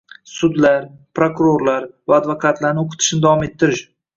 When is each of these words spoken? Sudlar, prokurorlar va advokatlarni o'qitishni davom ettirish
Sudlar, 0.35 0.87
prokurorlar 1.19 1.87
va 2.13 2.17
advokatlarni 2.23 2.85
o'qitishni 2.87 3.25
davom 3.27 3.49
ettirish 3.51 3.87